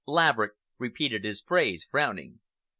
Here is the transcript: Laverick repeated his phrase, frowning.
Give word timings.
Laverick 0.07 0.53
repeated 0.79 1.23
his 1.23 1.43
phrase, 1.43 1.83
frowning. 1.87 2.39